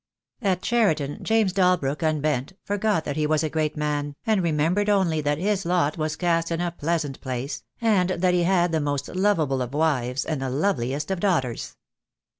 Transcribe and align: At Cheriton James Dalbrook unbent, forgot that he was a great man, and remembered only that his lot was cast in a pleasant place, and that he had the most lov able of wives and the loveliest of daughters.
At 0.41 0.63
Cheriton 0.63 1.19
James 1.23 1.53
Dalbrook 1.53 2.01
unbent, 2.01 2.53
forgot 2.63 3.05
that 3.05 3.17
he 3.17 3.27
was 3.27 3.43
a 3.43 3.51
great 3.51 3.77
man, 3.77 4.15
and 4.25 4.41
remembered 4.41 4.89
only 4.89 5.21
that 5.21 5.37
his 5.37 5.63
lot 5.63 5.95
was 5.95 6.15
cast 6.15 6.49
in 6.49 6.59
a 6.59 6.71
pleasant 6.71 7.21
place, 7.21 7.61
and 7.79 8.09
that 8.09 8.33
he 8.33 8.41
had 8.41 8.71
the 8.71 8.81
most 8.81 9.09
lov 9.09 9.39
able 9.39 9.61
of 9.61 9.75
wives 9.75 10.25
and 10.25 10.41
the 10.41 10.49
loveliest 10.49 11.11
of 11.11 11.19
daughters. 11.19 11.75